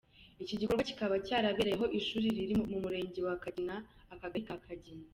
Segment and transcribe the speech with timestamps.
[0.43, 3.75] Iki gikorwa kikaba cyarabereye aho ishuri riri mu murenge wa Kagina
[4.13, 5.05] akagari ka Kagina.